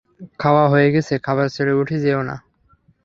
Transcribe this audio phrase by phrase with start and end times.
[0.39, 2.35] খাওয়া হয়ে গেছে- খাবার ছেড়ে উঠে যেও না।